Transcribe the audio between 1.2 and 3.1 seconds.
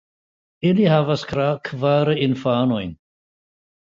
kvar infanojn.